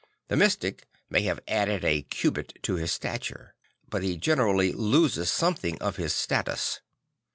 The 0.29 0.35
mystic 0.35 0.87
may 1.11 1.21
have 1.25 1.41
added 1.47 1.85
a 1.85 2.01
cubit 2.01 2.57
to 2.63 2.73
his 2.73 2.91
stature; 2.91 3.53
but 3.87 4.01
he 4.01 4.17
generally 4.17 4.71
loses 4.73 5.31
something 5.31 5.77
of 5.79 5.97
his 5.97 6.11
status. 6.11 6.81